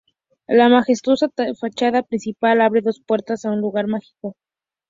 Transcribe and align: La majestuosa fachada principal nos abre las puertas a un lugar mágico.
La 0.47 0.67
majestuosa 0.67 1.29
fachada 1.59 2.01
principal 2.01 2.57
nos 2.57 2.65
abre 2.65 2.81
las 2.81 2.99
puertas 3.01 3.45
a 3.45 3.51
un 3.51 3.61
lugar 3.61 3.85
mágico. 3.85 4.35